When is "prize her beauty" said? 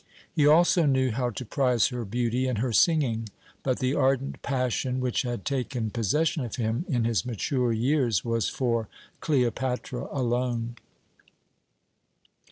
1.45-2.47